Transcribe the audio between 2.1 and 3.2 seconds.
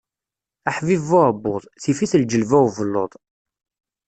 lgelba n ubellud.